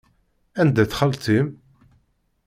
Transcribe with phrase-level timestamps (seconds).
[0.61, 1.47] Anda-tt xalti-m?